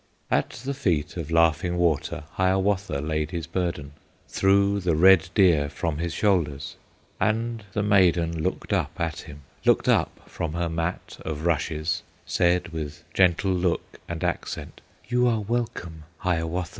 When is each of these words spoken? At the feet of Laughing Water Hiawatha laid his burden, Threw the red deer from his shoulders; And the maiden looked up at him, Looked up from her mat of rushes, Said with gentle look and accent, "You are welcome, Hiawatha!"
At 0.31 0.49
the 0.65 0.73
feet 0.73 1.15
of 1.15 1.29
Laughing 1.29 1.77
Water 1.77 2.23
Hiawatha 2.31 3.01
laid 3.01 3.29
his 3.29 3.45
burden, 3.45 3.91
Threw 4.27 4.79
the 4.79 4.95
red 4.95 5.29
deer 5.35 5.69
from 5.69 5.99
his 5.99 6.11
shoulders; 6.11 6.75
And 7.19 7.65
the 7.73 7.83
maiden 7.83 8.41
looked 8.41 8.73
up 8.73 8.99
at 8.99 9.19
him, 9.19 9.41
Looked 9.63 9.87
up 9.87 10.21
from 10.25 10.53
her 10.53 10.69
mat 10.69 11.19
of 11.23 11.45
rushes, 11.45 12.01
Said 12.25 12.69
with 12.69 13.03
gentle 13.13 13.51
look 13.53 13.99
and 14.09 14.23
accent, 14.23 14.81
"You 15.07 15.27
are 15.27 15.41
welcome, 15.41 16.05
Hiawatha!" 16.17 16.69